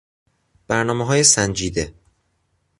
برنامههای 0.67 1.23
سنجیده 1.23 1.93